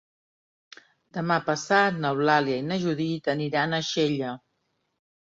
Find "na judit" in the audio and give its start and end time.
2.71-3.29